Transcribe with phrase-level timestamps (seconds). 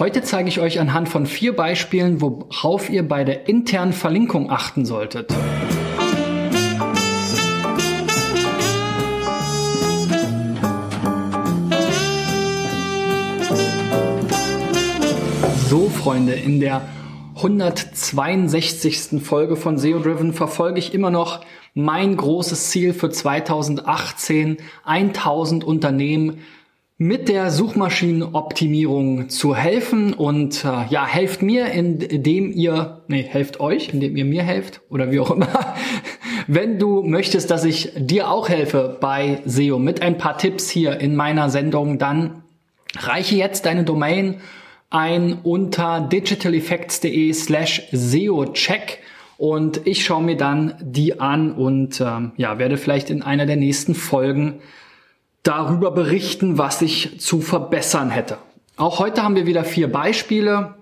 [0.00, 4.86] Heute zeige ich euch anhand von vier Beispielen, worauf ihr bei der internen Verlinkung achten
[4.86, 5.30] solltet.
[15.68, 16.80] So, Freunde, in der
[17.36, 19.22] 162.
[19.22, 21.44] Folge von SEO Driven verfolge ich immer noch
[21.74, 24.56] mein großes Ziel für 2018,
[24.86, 26.38] 1000 Unternehmen
[27.02, 33.94] mit der Suchmaschinenoptimierung zu helfen und äh, ja, helft mir, indem ihr, nee, helft euch,
[33.94, 35.48] indem ihr mir helft oder wie auch immer.
[36.46, 41.00] Wenn du möchtest, dass ich dir auch helfe bei SEO mit ein paar Tipps hier
[41.00, 42.42] in meiner Sendung, dann
[42.98, 44.42] reiche jetzt deine Domain
[44.90, 48.98] ein unter digitaleffects.de slash SEO-Check
[49.38, 53.56] und ich schaue mir dann die an und ähm, ja, werde vielleicht in einer der
[53.56, 54.60] nächsten Folgen
[55.42, 58.38] darüber berichten, was ich zu verbessern hätte.
[58.76, 60.74] Auch heute haben wir wieder vier Beispiele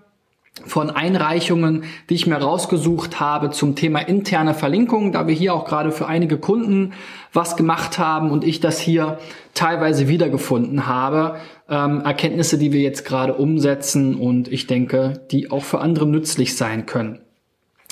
[0.66, 5.64] von Einreichungen, die ich mir rausgesucht habe zum Thema interne Verlinkung, da wir hier auch
[5.64, 6.92] gerade für einige Kunden
[7.32, 9.18] was gemacht haben und ich das hier
[9.54, 11.36] teilweise wiedergefunden habe.
[11.68, 16.56] Ähm, Erkenntnisse, die wir jetzt gerade umsetzen und ich denke, die auch für andere nützlich
[16.56, 17.20] sein können.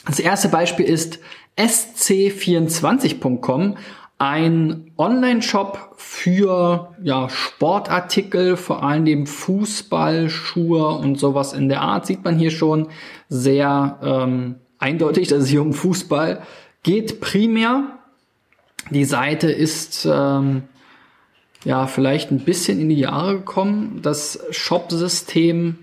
[0.06, 1.18] Das erste Beispiel ist
[1.58, 3.76] sc24.com,
[4.18, 12.06] ein Online-Shop für ja, Sportartikel, vor allem Fußball, Schuhe und sowas in der Art.
[12.06, 12.88] Sieht man hier schon
[13.28, 16.42] sehr ähm, eindeutig, dass es hier um Fußball
[16.82, 17.20] geht.
[17.20, 17.98] Primär
[18.90, 20.62] die Seite ist ähm,
[21.64, 24.00] ja vielleicht ein bisschen in die Jahre gekommen.
[24.02, 25.76] Das Shop-System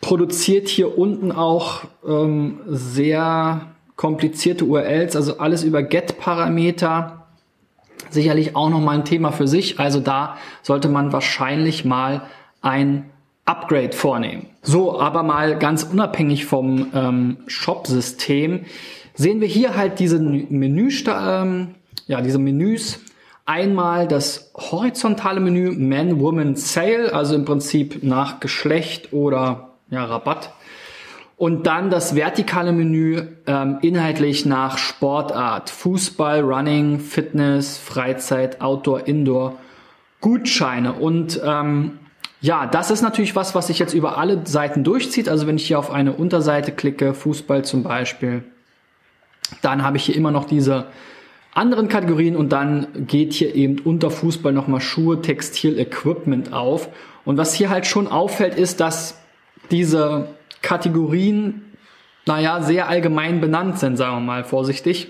[0.00, 7.21] produziert hier unten auch ähm, sehr komplizierte URLs, also alles über Get-Parameter
[8.10, 9.78] sicherlich auch nochmal ein Thema für sich.
[9.80, 12.22] Also da sollte man wahrscheinlich mal
[12.60, 13.10] ein
[13.44, 14.46] Upgrade vornehmen.
[14.62, 18.64] So, aber mal ganz unabhängig vom ähm, Shop-System
[19.14, 21.74] sehen wir hier halt diese Menü, ähm,
[22.06, 23.00] ja, diese Menüs.
[23.44, 30.52] Einmal das horizontale Menü Man, Woman, Sale, also im Prinzip nach Geschlecht oder ja, Rabatt.
[31.42, 35.70] Und dann das vertikale Menü ähm, inhaltlich nach Sportart.
[35.70, 39.56] Fußball, Running, Fitness, Freizeit, Outdoor, Indoor,
[40.20, 40.92] Gutscheine.
[40.92, 41.98] Und ähm,
[42.40, 45.28] ja, das ist natürlich was, was sich jetzt über alle Seiten durchzieht.
[45.28, 48.44] Also wenn ich hier auf eine Unterseite klicke, Fußball zum Beispiel,
[49.62, 50.86] dann habe ich hier immer noch diese
[51.54, 56.88] anderen Kategorien und dann geht hier eben unter Fußball nochmal Schuhe, Textil, Equipment auf.
[57.24, 59.18] Und was hier halt schon auffällt, ist, dass
[59.72, 60.28] diese
[60.62, 61.62] Kategorien,
[62.26, 65.08] naja, sehr allgemein benannt sind, sagen wir mal vorsichtig.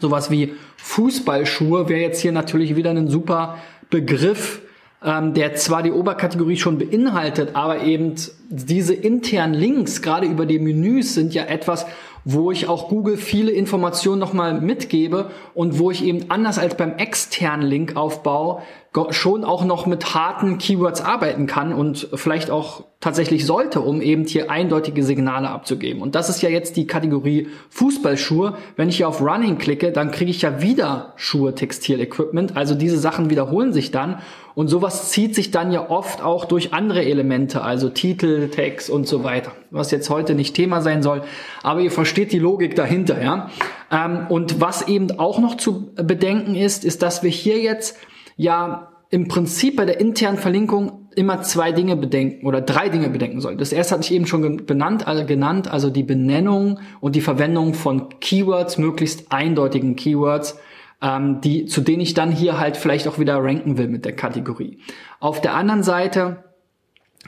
[0.00, 3.58] Sowas wie Fußballschuhe wäre jetzt hier natürlich wieder ein super
[3.90, 4.62] Begriff,
[5.04, 8.14] ähm, der zwar die Oberkategorie schon beinhaltet, aber eben
[8.48, 11.86] diese internen Links, gerade über die Menüs, sind ja etwas,
[12.24, 16.96] wo ich auch Google viele Informationen nochmal mitgebe und wo ich eben anders als beim
[16.96, 18.62] externen Linkaufbau
[19.10, 24.26] schon auch noch mit harten Keywords arbeiten kann und vielleicht auch tatsächlich sollte, um eben
[24.26, 26.02] hier eindeutige Signale abzugeben.
[26.02, 28.54] Und das ist ja jetzt die Kategorie Fußballschuhe.
[28.76, 32.54] Wenn ich hier auf Running klicke, dann kriege ich ja wieder Schuhe, Textilequipment.
[32.56, 34.18] Also diese Sachen wiederholen sich dann.
[34.54, 39.08] Und sowas zieht sich dann ja oft auch durch andere Elemente, also Titel, Text und
[39.08, 39.52] so weiter.
[39.70, 41.22] Was jetzt heute nicht Thema sein soll.
[41.62, 43.48] Aber ihr versteht die Logik dahinter, ja.
[43.90, 47.96] Ähm, und was eben auch noch zu bedenken ist, ist, dass wir hier jetzt
[48.36, 53.40] ja im Prinzip bei der internen Verlinkung immer zwei Dinge bedenken oder drei Dinge bedenken
[53.40, 53.58] sollen.
[53.58, 57.74] Das erste hatte ich eben schon benannt, also genannt, also die Benennung und die Verwendung
[57.74, 60.58] von Keywords, möglichst eindeutigen Keywords,
[61.02, 64.16] ähm, die, zu denen ich dann hier halt vielleicht auch wieder ranken will mit der
[64.16, 64.78] Kategorie.
[65.20, 66.44] Auf der anderen Seite,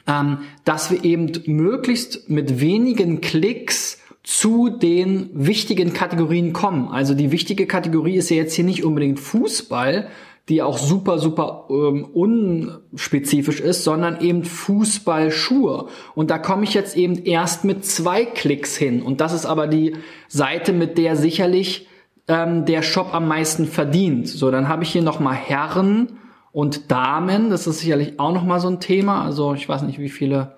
[0.07, 6.89] ähm, dass wir eben möglichst mit wenigen Klicks zu den wichtigen Kategorien kommen.
[6.89, 10.09] Also die wichtige Kategorie ist ja jetzt hier nicht unbedingt Fußball,
[10.49, 15.87] die auch super, super ähm, unspezifisch ist, sondern eben Fußballschuhe.
[16.15, 19.03] Und da komme ich jetzt eben erst mit zwei Klicks hin.
[19.03, 19.97] Und das ist aber die
[20.29, 21.89] Seite, mit der sicherlich
[22.29, 24.29] ähm, der Shop am meisten verdient.
[24.29, 26.19] So, dann habe ich hier nochmal Herren
[26.53, 27.49] und Damen.
[27.49, 29.25] Das ist sicherlich auch nochmal so ein Thema.
[29.25, 30.57] Also ich weiß nicht, wie viele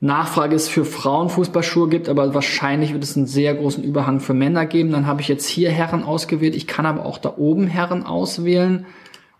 [0.00, 4.64] Nachfrage es für Frauenfußballschuhe gibt, aber wahrscheinlich wird es einen sehr großen Überhang für Männer
[4.64, 4.90] geben.
[4.90, 6.56] Dann habe ich jetzt hier Herren ausgewählt.
[6.56, 8.86] Ich kann aber auch da oben Herren auswählen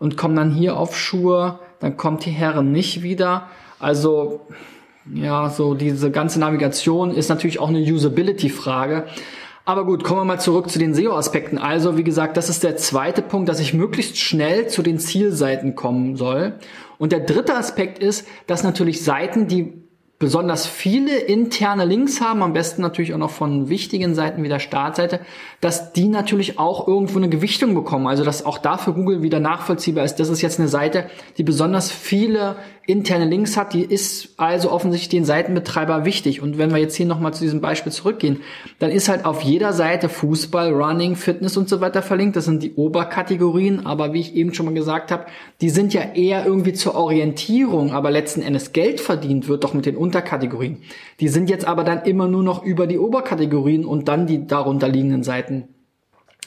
[0.02, 3.46] und komme dann hier auf Schuhe, dann kommt die Herren nicht wieder.
[3.78, 4.40] Also
[5.14, 9.06] ja, so diese ganze Navigation ist natürlich auch eine Usability-Frage.
[9.64, 11.56] Aber gut, kommen wir mal zurück zu den SEO-Aspekten.
[11.56, 15.76] Also, wie gesagt, das ist der zweite Punkt, dass ich möglichst schnell zu den Zielseiten
[15.76, 16.54] kommen soll.
[16.99, 19.81] Und der dritte Aspekt ist, dass natürlich Seiten, die
[20.22, 24.60] besonders viele interne Links haben, am besten natürlich auch noch von wichtigen Seiten wie der
[24.60, 25.19] Startseite,
[25.60, 28.06] dass die natürlich auch irgendwo eine Gewichtung bekommen.
[28.06, 30.20] Also dass auch dafür Google wieder nachvollziehbar ist.
[30.20, 31.06] Das ist jetzt eine Seite,
[31.38, 32.54] die besonders viele
[32.86, 33.74] interne Links hat.
[33.74, 36.42] Die ist also offensichtlich den Seitenbetreiber wichtig.
[36.42, 38.40] Und wenn wir jetzt hier nochmal zu diesem Beispiel zurückgehen,
[38.78, 42.36] dann ist halt auf jeder Seite Fußball, Running, Fitness und so weiter verlinkt.
[42.36, 43.86] Das sind die Oberkategorien.
[43.86, 45.26] Aber wie ich eben schon mal gesagt habe,
[45.60, 47.92] die sind ja eher irgendwie zur Orientierung.
[47.92, 50.82] Aber letzten Endes Geld verdient wird doch mit den Unterkategorien.
[51.20, 54.88] Die sind jetzt aber dann immer nur noch über die Oberkategorien und dann die darunter
[54.88, 55.69] liegenden Seiten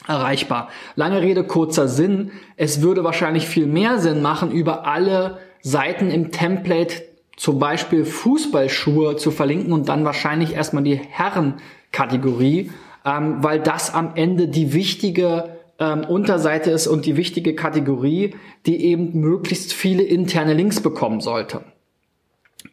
[0.06, 0.68] erreichbar.
[0.94, 2.30] Lange Rede, kurzer Sinn.
[2.56, 7.02] Es würde wahrscheinlich viel mehr Sinn machen, über alle Seiten im Template
[7.36, 12.70] zum Beispiel Fußballschuhe zu verlinken und dann wahrscheinlich erstmal die Herrenkategorie,
[13.04, 18.84] ähm, weil das am Ende die wichtige ähm, Unterseite ist und die wichtige Kategorie, die
[18.84, 21.62] eben möglichst viele interne Links bekommen sollte.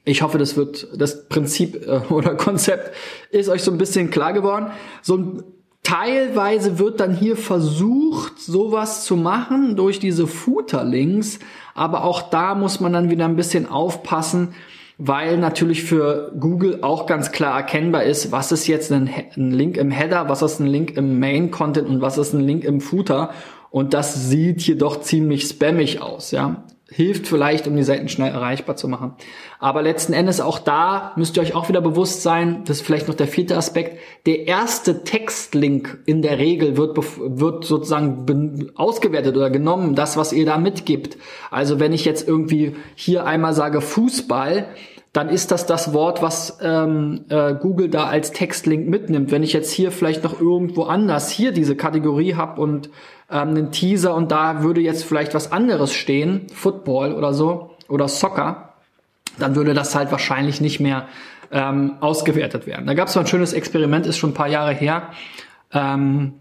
[0.06, 2.96] Ich hoffe, das wird das Prinzip äh, oder Konzept
[3.32, 4.68] ist euch so ein bisschen klar geworden.
[5.02, 5.44] So ein
[5.84, 11.40] Teilweise wird dann hier versucht, sowas zu machen durch diese Footer-Links,
[11.76, 14.54] aber auch da muss man dann wieder ein bisschen aufpassen,
[14.98, 19.76] weil natürlich für Google auch ganz klar erkennbar ist, was ist jetzt ein, ein Link
[19.76, 23.32] im Header, was ist ein Link im Main-Content und was ist ein Link im Footer.
[23.70, 26.64] Und das sieht hier doch ziemlich spammig aus, ja
[26.94, 29.14] hilft vielleicht, um die Seiten schnell erreichbar zu machen.
[29.60, 33.08] Aber letzten Endes auch da müsst ihr euch auch wieder bewusst sein, das ist vielleicht
[33.08, 39.50] noch der vierte Aspekt, der erste Textlink in der Regel wird, wird sozusagen ausgewertet oder
[39.50, 41.18] genommen, das, was ihr da mitgibt.
[41.50, 44.68] Also wenn ich jetzt irgendwie hier einmal sage Fußball,
[45.14, 49.30] dann ist das das Wort, was ähm, äh, Google da als Textlink mitnimmt.
[49.30, 52.90] Wenn ich jetzt hier vielleicht noch irgendwo anders hier diese Kategorie habe und
[53.30, 58.08] ähm, einen Teaser und da würde jetzt vielleicht was anderes stehen, Football oder so oder
[58.08, 58.74] Soccer,
[59.38, 61.08] dann würde das halt wahrscheinlich nicht mehr
[61.52, 62.88] ähm, ausgewertet werden.
[62.88, 65.10] Da gab es mal ein schönes Experiment, ist schon ein paar Jahre her.
[65.72, 66.34] Ähm,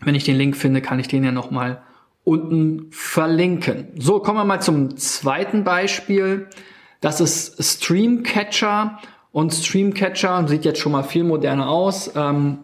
[0.00, 1.82] wenn ich den Link finde, kann ich den ja noch mal
[2.24, 3.88] unten verlinken.
[3.96, 6.48] So, kommen wir mal zum zweiten Beispiel.
[7.04, 8.98] Das ist Streamcatcher
[9.30, 12.10] und Streamcatcher sieht jetzt schon mal viel moderner aus.
[12.16, 12.60] Ähm,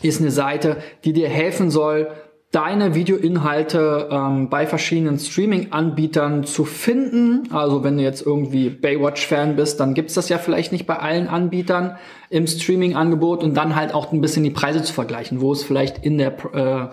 [0.00, 2.12] ist eine Seite, die dir helfen soll,
[2.50, 7.52] deine Videoinhalte ähm, bei verschiedenen Streaming-Anbietern zu finden.
[7.52, 11.28] Also wenn du jetzt irgendwie Baywatch-Fan bist, dann gibt's das ja vielleicht nicht bei allen
[11.28, 11.98] Anbietern
[12.30, 16.06] im Streaming-Angebot und dann halt auch ein bisschen die Preise zu vergleichen, wo es vielleicht
[16.06, 16.88] in der äh,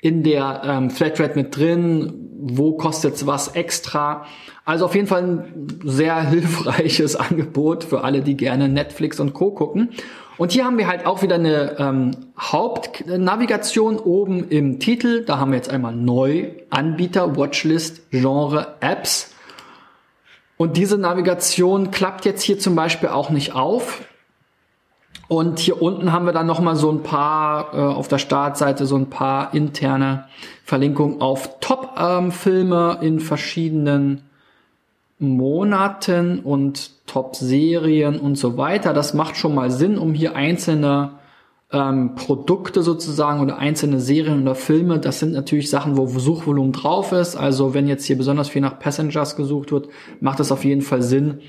[0.00, 4.24] in der ähm, Flatrate mit drin, wo kostet's was extra.
[4.68, 9.50] Also auf jeden Fall ein sehr hilfreiches Angebot für alle, die gerne Netflix und Co.
[9.50, 9.88] gucken.
[10.36, 15.24] Und hier haben wir halt auch wieder eine ähm, Hauptnavigation oben im Titel.
[15.24, 19.32] Da haben wir jetzt einmal neu Anbieter, Watchlist, Genre, Apps.
[20.58, 24.02] Und diese Navigation klappt jetzt hier zum Beispiel auch nicht auf.
[25.28, 28.96] Und hier unten haben wir dann nochmal so ein paar, äh, auf der Startseite so
[28.96, 30.26] ein paar interne
[30.62, 34.27] Verlinkungen auf Top-Filme ähm, in verschiedenen
[35.18, 38.92] Monaten und Top-Serien und so weiter.
[38.92, 41.12] Das macht schon mal Sinn, um hier einzelne
[41.72, 44.98] ähm, Produkte sozusagen oder einzelne Serien oder Filme.
[44.98, 47.36] Das sind natürlich Sachen, wo Suchvolumen drauf ist.
[47.36, 49.88] Also wenn jetzt hier besonders viel nach Passengers gesucht wird,
[50.20, 51.40] macht es auf jeden Fall Sinn,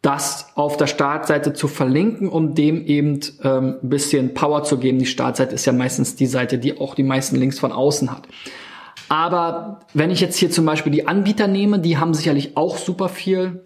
[0.00, 4.98] das auf der Startseite zu verlinken, um dem eben ähm, ein bisschen Power zu geben.
[4.98, 8.28] Die Startseite ist ja meistens die Seite, die auch die meisten Links von außen hat.
[9.08, 13.08] Aber wenn ich jetzt hier zum Beispiel die Anbieter nehme, die haben sicherlich auch super
[13.08, 13.64] viel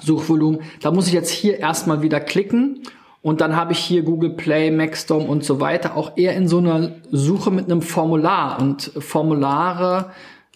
[0.00, 0.60] Suchvolumen.
[0.80, 2.82] Da muss ich jetzt hier erstmal wieder klicken
[3.24, 6.58] und dann habe ich hier Google Play, Maxstorm und so weiter auch eher in so
[6.58, 8.60] einer Suche mit einem Formular.
[8.60, 10.10] Und Formulare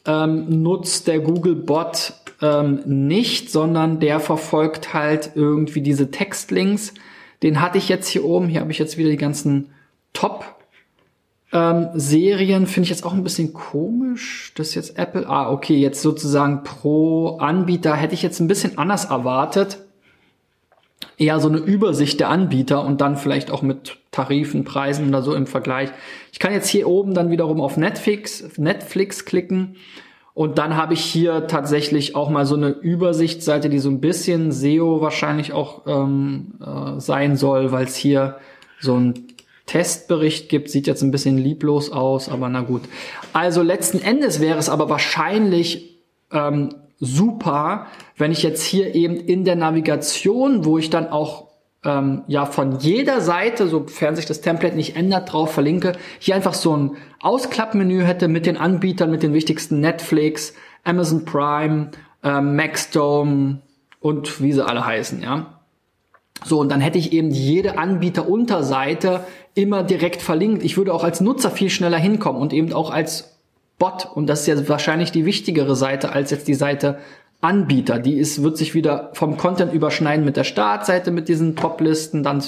[0.04, 2.12] ähm, nutzt der Google Bot
[2.42, 6.92] ähm, nicht, sondern der verfolgt halt irgendwie diese Textlinks.
[7.42, 8.48] Den hatte ich jetzt hier oben.
[8.48, 9.70] Hier habe ich jetzt wieder die ganzen
[10.12, 10.57] Top
[11.52, 14.52] ähm, Serien finde ich jetzt auch ein bisschen komisch.
[14.56, 15.26] Das ist jetzt Apple.
[15.28, 19.78] Ah, okay, jetzt sozusagen pro Anbieter hätte ich jetzt ein bisschen anders erwartet.
[21.16, 25.34] Eher so eine Übersicht der Anbieter und dann vielleicht auch mit Tarifen, Preisen oder so
[25.34, 25.90] im Vergleich.
[26.32, 29.76] Ich kann jetzt hier oben dann wiederum auf Netflix, Netflix klicken
[30.34, 34.52] und dann habe ich hier tatsächlich auch mal so eine Übersichtsseite, die so ein bisschen
[34.52, 38.36] SEO wahrscheinlich auch ähm, äh, sein soll, weil es hier
[38.78, 39.14] so ein
[39.68, 40.68] Testbericht gibt.
[40.70, 42.82] Sieht jetzt ein bisschen lieblos aus, aber na gut.
[43.32, 46.00] Also letzten Endes wäre es aber wahrscheinlich
[46.32, 51.46] ähm, super, wenn ich jetzt hier eben in der Navigation, wo ich dann auch
[51.84, 56.54] ähm, ja von jeder Seite, sofern sich das Template nicht ändert, drauf verlinke, hier einfach
[56.54, 61.92] so ein Ausklappmenü hätte mit den Anbietern, mit den wichtigsten Netflix, Amazon Prime,
[62.24, 63.60] ähm, Maxdome,
[64.00, 65.57] und wie sie alle heißen, ja.
[66.44, 70.62] So, und dann hätte ich eben jede Anbieterunterseite immer direkt verlinkt.
[70.62, 73.38] Ich würde auch als Nutzer viel schneller hinkommen und eben auch als
[73.78, 74.08] Bot.
[74.14, 76.98] Und das ist ja wahrscheinlich die wichtigere Seite als jetzt die Seite
[77.40, 77.98] Anbieter.
[77.98, 82.42] Die ist, wird sich wieder vom Content überschneiden mit der Startseite, mit diesen Top-Listen, dann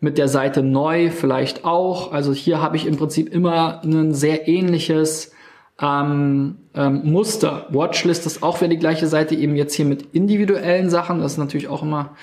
[0.00, 2.12] mit der Seite neu vielleicht auch.
[2.12, 5.32] Also hier habe ich im Prinzip immer ein sehr ähnliches
[5.80, 7.66] ähm, ähm, Muster.
[7.70, 11.20] Watchlist ist auch wieder die gleiche Seite, eben jetzt hier mit individuellen Sachen.
[11.20, 12.16] Das ist natürlich auch immer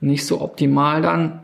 [0.00, 1.40] nicht so optimal dann.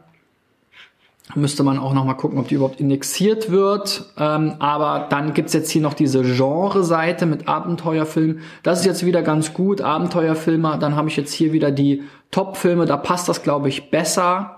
[1.35, 4.13] Müsste man auch noch mal gucken, ob die überhaupt indexiert wird.
[4.17, 8.41] Ähm, aber dann gibt's jetzt hier noch diese Genre-Seite mit Abenteuerfilmen.
[8.63, 9.81] Das ist jetzt wieder ganz gut.
[9.81, 10.79] Abenteuerfilme.
[10.81, 12.87] Dann habe ich jetzt hier wieder die Top-Filme.
[12.87, 14.57] Da passt das, glaube ich, besser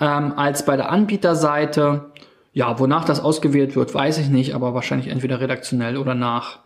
[0.00, 2.06] ähm, als bei der Anbieterseite.
[2.54, 6.60] Ja, wonach das ausgewählt wird, weiß ich nicht, aber wahrscheinlich entweder redaktionell oder nach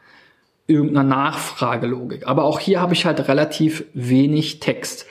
[0.66, 2.26] irgendeiner Nachfragelogik.
[2.26, 5.06] Aber auch hier habe ich halt relativ wenig Text.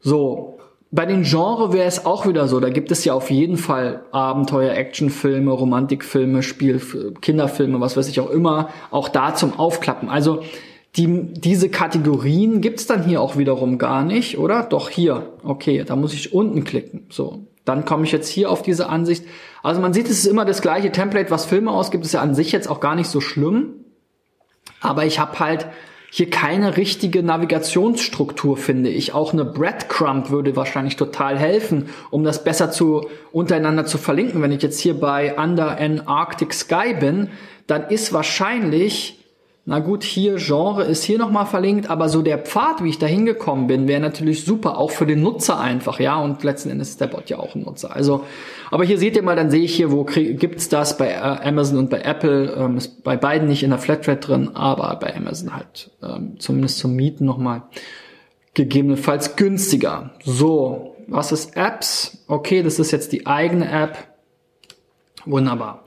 [0.00, 0.59] So,
[0.92, 2.58] bei den Genre wäre es auch wieder so.
[2.58, 6.80] Da gibt es ja auf jeden Fall Abenteuer, Actionfilme, Romantikfilme, Spiel,
[7.20, 8.70] Kinderfilme, was weiß ich auch immer.
[8.90, 10.08] Auch da zum Aufklappen.
[10.08, 10.42] Also
[10.96, 14.64] die, diese Kategorien gibt's dann hier auch wiederum gar nicht, oder?
[14.64, 15.34] Doch hier.
[15.44, 17.06] Okay, da muss ich unten klicken.
[17.08, 19.24] So, dann komme ich jetzt hier auf diese Ansicht.
[19.62, 22.04] Also man sieht, es ist immer das gleiche Template, was Filme ausgibt.
[22.04, 23.74] Ist ja an sich jetzt auch gar nicht so schlimm.
[24.80, 25.68] Aber ich habe halt
[26.12, 29.14] hier keine richtige Navigationsstruktur, finde ich.
[29.14, 34.42] Auch eine Breadcrumb würde wahrscheinlich total helfen, um das besser zu untereinander zu verlinken.
[34.42, 37.28] Wenn ich jetzt hier bei Under an Arctic Sky bin,
[37.68, 39.19] dann ist wahrscheinlich
[39.70, 43.06] na gut, hier Genre ist hier nochmal verlinkt, aber so der Pfad, wie ich da
[43.06, 47.00] hingekommen bin, wäre natürlich super, auch für den Nutzer einfach, ja, und letzten Endes ist
[47.00, 47.94] der Bot ja auch ein Nutzer.
[47.94, 48.24] Also,
[48.72, 51.78] aber hier seht ihr mal, dann sehe ich hier, wo gibt's das bei äh, Amazon
[51.78, 55.54] und bei Apple, ähm, ist bei beiden nicht in der Flatrate drin, aber bei Amazon
[55.54, 57.62] halt ähm, zumindest zum Mieten nochmal
[58.54, 60.10] gegebenenfalls günstiger.
[60.24, 62.24] So, was ist Apps?
[62.26, 63.98] Okay, das ist jetzt die eigene App.
[65.26, 65.84] Wunderbar.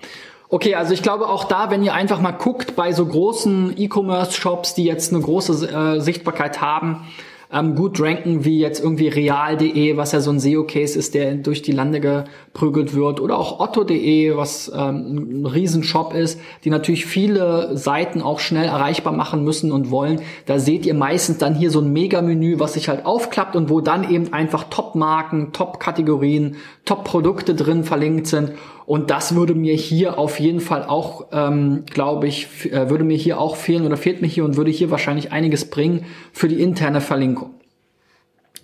[0.54, 4.76] Okay, also ich glaube auch da, wenn ihr einfach mal guckt bei so großen E-Commerce-Shops,
[4.76, 7.08] die jetzt eine große äh, Sichtbarkeit haben,
[7.52, 11.64] ähm, gut ranken, wie jetzt irgendwie real.de, was ja so ein SEO-Case ist, der durch
[11.64, 17.76] die Lande geprügelt wird, oder auch otto.de, was ähm, ein Riesenshop ist, die natürlich viele
[17.76, 20.22] Seiten auch schnell erreichbar machen müssen und wollen.
[20.46, 23.82] Da seht ihr meistens dann hier so ein Mega-Menü, was sich halt aufklappt und wo
[23.82, 28.52] dann eben einfach Top-Marken, Top-Kategorien, Top-Produkte drin verlinkt sind.
[28.86, 33.18] Und das würde mir hier auf jeden Fall auch, ähm, glaube ich, äh, würde mir
[33.18, 36.62] hier auch fehlen oder fehlt mir hier und würde hier wahrscheinlich einiges bringen für die
[36.62, 37.52] interne Verlinkung.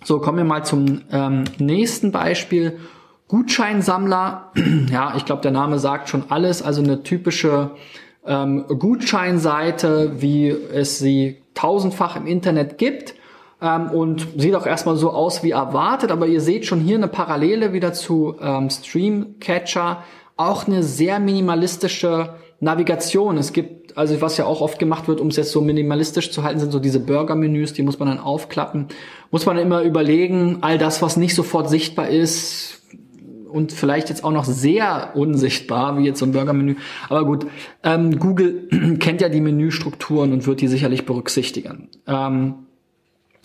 [0.04, 2.78] So, kommen wir mal zum ähm, nächsten Beispiel.
[3.28, 4.52] Gutscheinsammler.
[4.90, 6.62] ja, ich glaube, der Name sagt schon alles.
[6.62, 7.70] Also eine typische
[8.26, 13.14] ähm, Gutscheinseite, wie es sie tausendfach im Internet gibt.
[13.62, 17.08] Ähm, und sieht auch erstmal so aus wie erwartet, aber ihr seht schon hier eine
[17.08, 20.02] Parallele wieder zu ähm, Streamcatcher.
[20.36, 23.36] Auch eine sehr minimalistische Navigation.
[23.36, 26.42] Es gibt, also was ja auch oft gemacht wird, um es jetzt so minimalistisch zu
[26.42, 28.88] halten, sind so diese Burger-Menüs, die muss man dann aufklappen.
[29.30, 32.80] Muss man immer überlegen, all das, was nicht sofort sichtbar ist,
[33.50, 36.76] und vielleicht jetzt auch noch sehr unsichtbar, wie jetzt so ein Burger-Menü.
[37.08, 37.46] Aber gut,
[37.82, 38.68] ähm, Google
[39.00, 41.88] kennt ja die Menüstrukturen und wird die sicherlich berücksichtigen.
[42.06, 42.54] Ähm,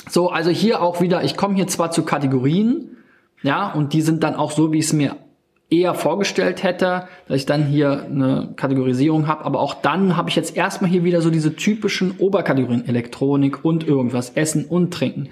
[0.10, 2.98] so, also hier auch wieder, ich komme hier zwar zu Kategorien,
[3.44, 5.18] ja, und die sind dann auch so, wie ich es mir
[5.70, 10.36] eher vorgestellt hätte, dass ich dann hier eine Kategorisierung habe, aber auch dann habe ich
[10.36, 15.30] jetzt erstmal hier wieder so diese typischen Oberkategorien Elektronik und irgendwas, Essen und Trinken.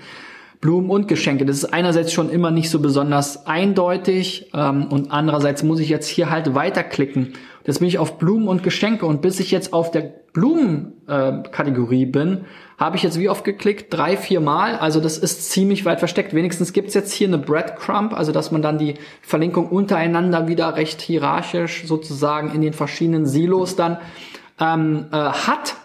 [0.60, 1.46] Blumen und Geschenke.
[1.46, 6.08] Das ist einerseits schon immer nicht so besonders eindeutig ähm, und andererseits muss ich jetzt
[6.08, 7.34] hier halt weiterklicken.
[7.66, 12.08] Jetzt bin ich auf Blumen und Geschenke und bis ich jetzt auf der Blumenkategorie äh,
[12.08, 12.46] bin,
[12.78, 13.94] habe ich jetzt wie oft geklickt?
[13.94, 14.78] Drei, vier Mal.
[14.78, 16.34] Also das ist ziemlich weit versteckt.
[16.34, 21.02] Wenigstens gibt's jetzt hier eine Breadcrumb, also dass man dann die Verlinkung untereinander wieder recht
[21.02, 23.98] hierarchisch sozusagen in den verschiedenen Silos dann
[24.60, 25.76] ähm, äh, hat.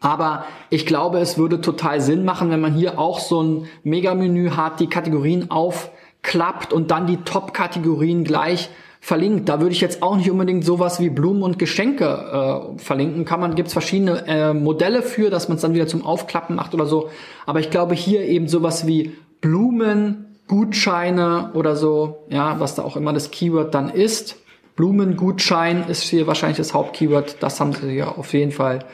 [0.00, 4.50] Aber ich glaube, es würde total Sinn machen, wenn man hier auch so ein Megamenü
[4.50, 8.70] hat, die Kategorien aufklappt und dann die Top-Kategorien gleich
[9.04, 9.48] verlinkt.
[9.48, 13.24] Da würde ich jetzt auch nicht unbedingt sowas wie Blumen und Geschenke äh, verlinken.
[13.24, 16.72] Kann man, gibt's verschiedene äh, Modelle für, dass man es dann wieder zum Aufklappen macht
[16.72, 17.10] oder so.
[17.44, 22.96] Aber ich glaube hier eben sowas wie Blumen, Gutscheine oder so, ja, was da auch
[22.96, 24.36] immer das Keyword dann ist.
[24.76, 27.36] Blumengutschein ist hier wahrscheinlich das Hauptkeyword.
[27.40, 28.84] Das haben sie hier auf jeden Fall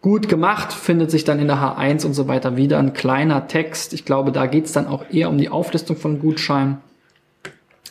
[0.00, 3.92] gut gemacht, findet sich dann in der H1 und so weiter wieder ein kleiner Text.
[3.92, 6.78] Ich glaube, da geht's dann auch eher um die Auflistung von Gutscheinen.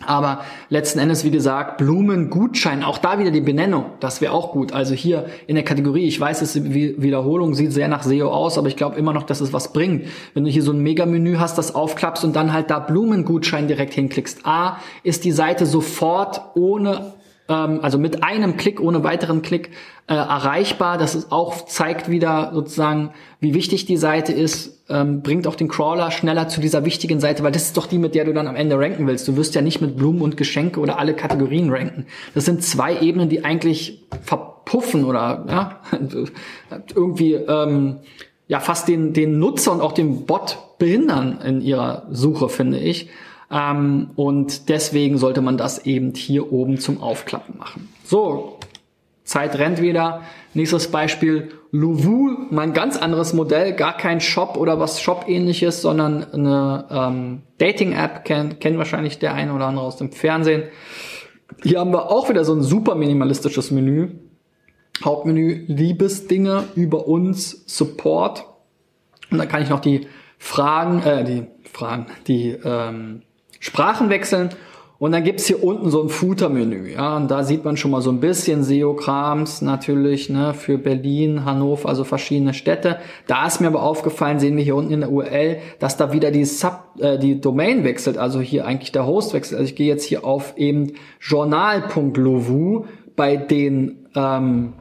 [0.05, 4.71] Aber letzten Endes, wie gesagt, Blumengutschein, auch da wieder die Benennung, das wäre auch gut.
[4.71, 8.69] Also hier in der Kategorie, ich weiß, es Wiederholung, sieht sehr nach SEO aus, aber
[8.69, 10.05] ich glaube immer noch, dass es was bringt.
[10.33, 13.93] Wenn du hier so ein Mega-Menü hast, das aufklappst und dann halt da Blumengutschein direkt
[13.93, 14.45] hinklickst.
[14.45, 17.13] A, ist die Seite sofort ohne
[17.49, 19.71] ähm, also mit einem Klick, ohne weiteren Klick
[20.07, 20.97] äh, erreichbar.
[20.97, 25.67] Das ist auch zeigt wieder sozusagen, wie wichtig die Seite ist, ähm, bringt auch den
[25.67, 28.47] Crawler schneller zu dieser wichtigen Seite, weil das ist doch die, mit der du dann
[28.47, 29.27] am Ende ranken willst.
[29.27, 32.05] Du wirst ja nicht mit Blumen und Geschenke oder alle Kategorien ranken.
[32.33, 35.81] Das sind zwei Ebenen, die eigentlich verpuffen oder ja,
[36.95, 37.97] irgendwie ähm,
[38.47, 43.09] ja fast den, den Nutzer und auch den Bot behindern in ihrer Suche, finde ich.
[43.51, 47.89] Ähm, und deswegen sollte man das eben hier oben zum Aufklappen machen.
[48.03, 48.59] So,
[49.23, 50.21] Zeit rennt wieder.
[50.53, 56.85] Nächstes Beispiel, Louvou, mein ganz anderes Modell, gar kein Shop oder was Shop-ähnliches, sondern eine
[56.89, 60.63] ähm, Dating-App, kennt kennt wahrscheinlich der eine oder andere aus dem Fernsehen.
[61.63, 64.09] Hier haben wir auch wieder so ein super minimalistisches Menü.
[65.03, 68.45] Hauptmenü, Liebesdinge über uns, Support.
[69.31, 70.07] Und dann kann ich noch die
[70.39, 73.21] Fragen, äh, die Fragen, die ähm,
[73.59, 74.49] Sprachen wechseln.
[74.99, 76.91] Und dann gibt's hier unten so ein Footer-Menü.
[76.91, 81.45] Ja, und da sieht man schon mal so ein bisschen SEO-Krams natürlich ne, für Berlin,
[81.45, 82.99] Hannover, also verschiedene Städte.
[83.25, 86.31] Da ist mir aber aufgefallen, sehen wir hier unten in der URL, dass da wieder
[86.31, 89.59] die, Sub, äh, die Domain wechselt, also hier eigentlich der Host wechselt.
[89.59, 92.83] Also ich gehe jetzt hier auf eben journal.lovu
[93.15, 94.73] bei den ähm,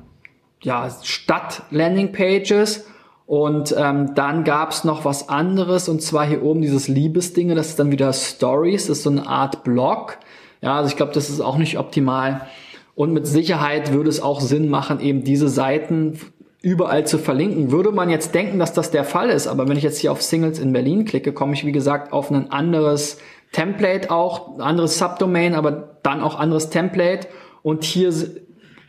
[0.63, 2.89] ja, Stadt-Landing-Pages
[3.29, 7.79] und ähm, dann gab's noch was anderes, und zwar hier oben dieses Liebesdinge, das ist
[7.79, 10.17] dann wieder Stories, das ist so eine Art Blog.
[10.63, 12.47] Ja, also ich glaube, das ist auch nicht optimal.
[12.95, 16.19] Und mit Sicherheit würde es auch Sinn machen, eben diese Seiten
[16.63, 17.71] überall zu verlinken.
[17.71, 20.23] Würde man jetzt denken, dass das der Fall ist, aber wenn ich jetzt hier auf
[20.23, 23.19] Singles in Berlin klicke, komme ich wie gesagt auf ein anderes
[23.53, 27.29] Template auch, anderes Subdomain, aber dann auch anderes Template.
[27.63, 28.11] Und hier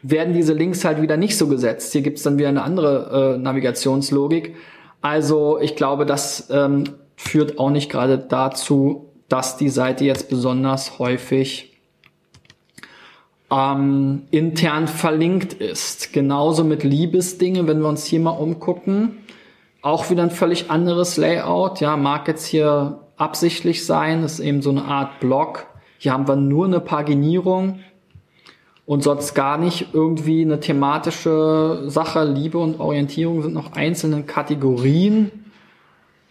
[0.02, 1.92] werden diese Links halt wieder nicht so gesetzt.
[1.94, 4.56] Hier gibt's dann wieder eine andere äh, Navigationslogik.
[5.02, 11.00] Also ich glaube, das ähm, führt auch nicht gerade dazu, dass die Seite jetzt besonders
[11.00, 11.78] häufig
[13.52, 16.14] ähm, intern verlinkt ist.
[16.14, 19.18] Genauso mit Liebesdinge, wenn wir uns hier mal umgucken.
[19.82, 21.80] Auch wieder ein völlig anderes Layout.
[21.80, 24.22] Ja, mag jetzt hier absichtlich sein.
[24.22, 25.68] Das ist eben so eine Art Blog.
[25.98, 27.80] Hier haben wir nur eine Paginierung
[28.90, 32.24] und sonst gar nicht irgendwie eine thematische Sache.
[32.24, 35.30] Liebe und Orientierung sind noch einzelne Kategorien.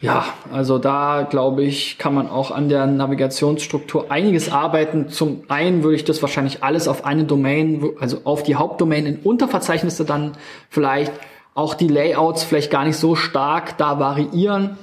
[0.01, 5.09] Ja, also da glaube ich, kann man auch an der Navigationsstruktur einiges arbeiten.
[5.09, 9.19] Zum einen würde ich das wahrscheinlich alles auf eine Domain, also auf die Hauptdomain in
[9.21, 10.33] Unterverzeichnisse dann
[10.69, 11.13] vielleicht
[11.55, 14.77] auch die Layouts vielleicht gar nicht so stark da variieren.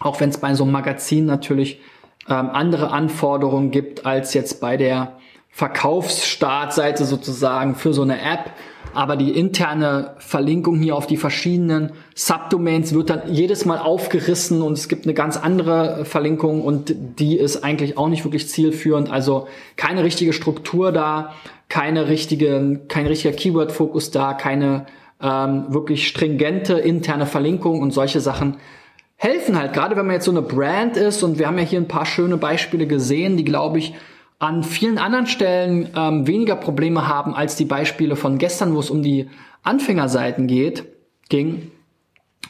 [0.00, 1.80] Auch wenn es bei so einem Magazin natürlich
[2.28, 5.16] ähm, andere Anforderungen gibt als jetzt bei der
[5.54, 8.50] Verkaufsstartseite sozusagen für so eine App.
[8.92, 14.72] Aber die interne Verlinkung hier auf die verschiedenen Subdomains wird dann jedes Mal aufgerissen und
[14.72, 19.10] es gibt eine ganz andere Verlinkung und die ist eigentlich auch nicht wirklich zielführend.
[19.10, 21.34] Also keine richtige Struktur da,
[21.68, 24.86] keine richtige, kein richtiger Keyword-Fokus da, keine
[25.20, 28.58] ähm, wirklich stringente interne Verlinkung und solche Sachen
[29.16, 31.80] helfen halt, gerade wenn man jetzt so eine Brand ist und wir haben ja hier
[31.80, 33.94] ein paar schöne Beispiele gesehen, die glaube ich
[34.38, 38.90] an vielen anderen Stellen ähm, weniger Probleme haben als die Beispiele von gestern, wo es
[38.90, 39.28] um die
[39.62, 40.84] Anfängerseiten geht,
[41.28, 41.70] ging.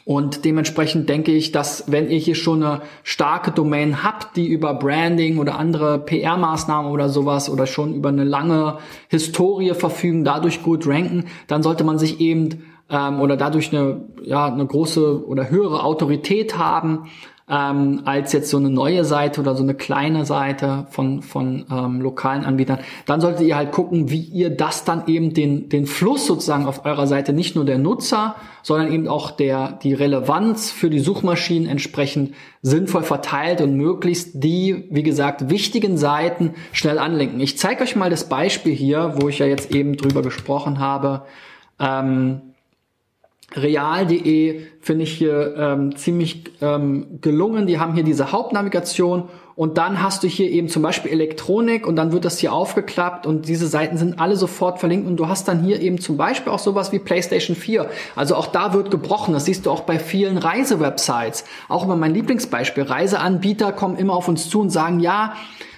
[0.03, 4.75] Und dementsprechend denke ich, dass wenn ihr hier schon eine starke Domain habt, die über
[4.75, 10.85] Branding oder andere PR-Maßnahmen oder sowas oder schon über eine lange Historie verfügen, dadurch gut
[10.85, 15.83] ranken, dann sollte man sich eben ähm, oder dadurch eine, ja, eine große oder höhere
[15.83, 17.09] Autorität haben
[17.47, 22.01] ähm, als jetzt so eine neue Seite oder so eine kleine Seite von, von ähm,
[22.01, 26.25] lokalen Anbietern, dann solltet ihr halt gucken, wie ihr das dann eben den, den Fluss
[26.25, 30.89] sozusagen auf eurer Seite nicht nur der Nutzer, sondern eben auch der, die Relevanz für
[30.89, 37.39] die Suchmaschinen entsprechend sinnvoll verteilt und möglichst die, wie gesagt, wichtigen Seiten schnell anlenken.
[37.39, 41.25] Ich zeige euch mal das Beispiel hier, wo ich ja jetzt eben drüber gesprochen habe.
[41.79, 42.41] Ähm,
[43.55, 47.67] Real.de finde ich hier ähm, ziemlich ähm, gelungen.
[47.67, 51.95] Die haben hier diese Hauptnavigation und dann hast du hier eben zum Beispiel Elektronik und
[51.95, 55.47] dann wird das hier aufgeklappt und diese Seiten sind alle sofort verlinkt und du hast
[55.47, 57.89] dann hier eben zum Beispiel auch sowas wie PlayStation 4.
[58.17, 59.33] Also auch da wird gebrochen.
[59.33, 61.45] Das siehst du auch bei vielen Reisewebsites.
[61.69, 62.83] Auch immer mein Lieblingsbeispiel.
[62.83, 65.35] Reiseanbieter kommen immer auf uns zu und sagen, ja,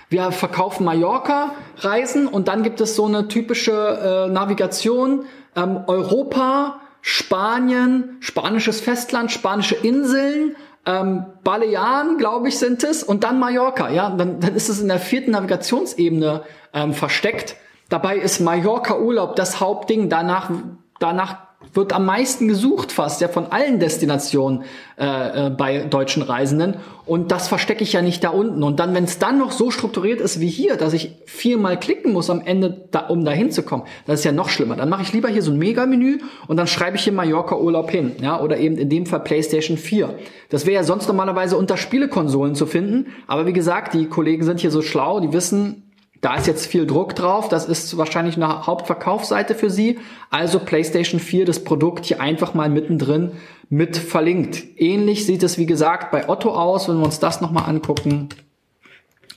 [0.09, 8.17] wir verkaufen Mallorca-Reisen und dann gibt es so eine typische äh, Navigation ähm, Europa Spanien,
[8.19, 13.89] spanisches Festland, spanische Inseln, ähm, Balearen, glaube ich, sind es, und dann Mallorca.
[13.89, 16.43] Ja, dann, dann ist es in der vierten Navigationsebene
[16.73, 17.55] ähm, versteckt.
[17.87, 20.09] Dabei ist Mallorca Urlaub das Hauptding.
[20.09, 20.51] Danach,
[20.99, 21.46] danach
[21.77, 24.63] wird am meisten gesucht fast, ja, von allen Destinationen
[24.99, 26.77] äh, äh, bei deutschen Reisenden.
[27.05, 28.63] Und das verstecke ich ja nicht da unten.
[28.63, 32.11] Und dann, wenn es dann noch so strukturiert ist wie hier, dass ich viermal klicken
[32.11, 34.75] muss am Ende, da, um da hinzukommen, das ist ja noch schlimmer.
[34.75, 37.89] Dann mache ich lieber hier so ein Mega-Menü und dann schreibe ich hier Mallorca Urlaub
[37.89, 40.15] hin, ja, oder eben in dem Fall PlayStation 4.
[40.49, 43.07] Das wäre ja sonst normalerweise unter Spielekonsolen zu finden.
[43.27, 45.86] Aber wie gesagt, die Kollegen sind hier so schlau, die wissen,
[46.21, 47.49] da ist jetzt viel Druck drauf.
[47.49, 49.99] Das ist wahrscheinlich eine Hauptverkaufsseite für Sie.
[50.29, 53.31] Also PlayStation 4, das Produkt hier einfach mal mittendrin
[53.69, 54.63] mit verlinkt.
[54.77, 58.29] Ähnlich sieht es, wie gesagt, bei Otto aus, wenn wir uns das nochmal angucken.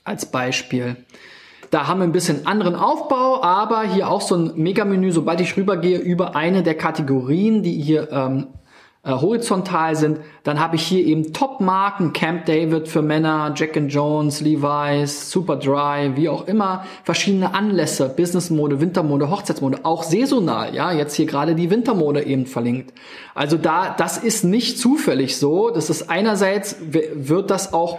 [0.04, 0.96] Als Beispiel.
[1.70, 5.56] Da haben wir ein bisschen anderen Aufbau, aber hier auch so ein Megamenü, sobald ich
[5.56, 8.48] rübergehe über eine der Kategorien, die hier ähm,
[9.02, 10.20] äh, horizontal sind.
[10.42, 16.16] Dann habe ich hier eben Top-Marken, Camp David für Männer, Jack and Jones, Levi's, Superdry,
[16.16, 21.70] wie auch immer, verschiedene Anlässe, Businessmode, Wintermode, Hochzeitsmode, auch saisonal, ja, jetzt hier gerade die
[21.70, 22.92] Wintermode eben verlinkt.
[23.34, 25.70] Also da, das ist nicht zufällig so.
[25.70, 27.98] Das ist einerseits, wird das auch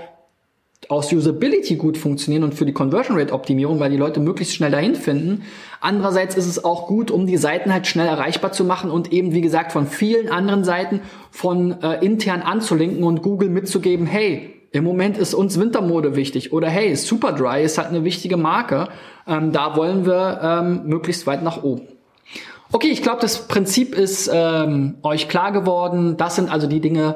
[0.89, 4.71] aus Usability gut funktionieren und für die Conversion Rate Optimierung, weil die Leute möglichst schnell
[4.71, 5.43] dahin finden.
[5.79, 9.33] Andererseits ist es auch gut, um die Seiten halt schnell erreichbar zu machen und eben,
[9.33, 14.83] wie gesagt, von vielen anderen Seiten von äh, intern anzulinken und Google mitzugeben, hey, im
[14.83, 18.87] Moment ist uns Wintermode wichtig oder hey, Superdry ist halt eine wichtige Marke.
[19.27, 21.87] Ähm, da wollen wir ähm, möglichst weit nach oben.
[22.73, 26.15] Okay, ich glaube, das Prinzip ist ähm, euch klar geworden.
[26.15, 27.15] Das sind also die Dinge,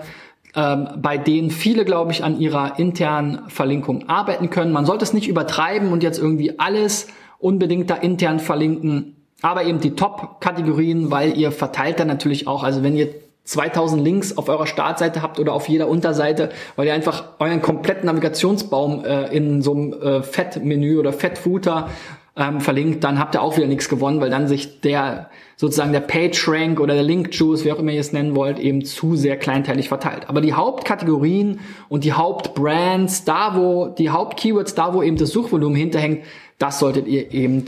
[0.55, 4.71] ähm, bei denen viele, glaube ich, an ihrer internen Verlinkung arbeiten können.
[4.71, 7.07] Man sollte es nicht übertreiben und jetzt irgendwie alles
[7.39, 12.83] unbedingt da intern verlinken, aber eben die Top-Kategorien, weil ihr verteilt dann natürlich auch, also
[12.83, 13.09] wenn ihr
[13.43, 18.07] 2000 Links auf eurer Startseite habt oder auf jeder Unterseite, weil ihr einfach euren kompletten
[18.07, 21.89] Navigationsbaum äh, in so einem äh, Fettmenü oder Fettfooter
[22.37, 26.01] ähm, verlinkt, dann habt ihr auch wieder nichts gewonnen, weil dann sich der sozusagen der
[26.01, 29.37] PageRank oder der Link Juice, wie auch immer ihr es nennen wollt, eben zu sehr
[29.37, 30.27] kleinteilig verteilt.
[30.27, 35.77] Aber die Hauptkategorien und die Hauptbrands, da wo die Hauptkeywords, da wo eben das Suchvolumen
[35.77, 36.25] hinterhängt,
[36.57, 37.65] das solltet ihr eben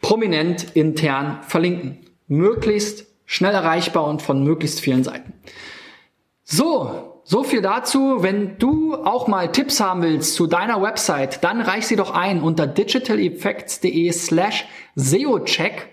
[0.00, 1.98] prominent intern verlinken.
[2.28, 5.32] Möglichst schnell erreichbar und von möglichst vielen Seiten.
[6.44, 8.22] So, so viel dazu.
[8.22, 12.40] Wenn du auch mal Tipps haben willst zu deiner Website, dann reich sie doch ein
[12.40, 15.88] unter digitaleffects.de slash SEOcheck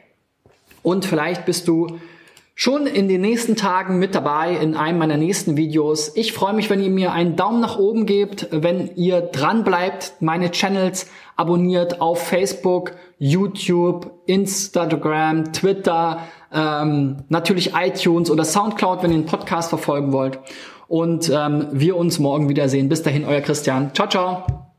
[0.84, 2.00] und vielleicht bist du
[2.56, 6.16] schon in den nächsten Tagen mit dabei in einem meiner nächsten Videos.
[6.16, 10.14] Ich freue mich, wenn ihr mir einen Daumen nach oben gebt, wenn ihr dran bleibt,
[10.20, 16.20] meine Channels abonniert auf Facebook, YouTube, Instagram, Twitter,
[16.54, 20.38] ähm, natürlich iTunes oder Soundcloud, wenn ihr den Podcast verfolgen wollt
[20.94, 22.88] und ähm, wir uns morgen wiedersehen.
[22.88, 23.96] Bis dahin, euer Christian.
[23.96, 24.73] Ciao, ciao.